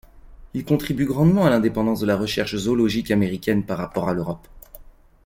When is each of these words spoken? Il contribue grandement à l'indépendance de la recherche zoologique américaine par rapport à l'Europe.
Il 0.55 0.65
contribue 0.65 1.05
grandement 1.05 1.45
à 1.45 1.51
l'indépendance 1.51 1.99
de 1.99 2.07
la 2.07 2.17
recherche 2.17 2.55
zoologique 2.55 3.11
américaine 3.11 3.63
par 3.63 3.77
rapport 3.77 4.09
à 4.09 4.15
l'Europe. 4.15 4.47